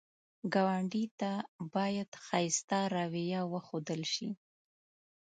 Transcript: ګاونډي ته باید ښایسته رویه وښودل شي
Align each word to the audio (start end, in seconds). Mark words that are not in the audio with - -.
ګاونډي 0.53 1.05
ته 1.19 1.31
باید 1.73 2.09
ښایسته 2.25 2.79
رویه 2.95 3.41
وښودل 3.51 4.01
شي 4.13 4.29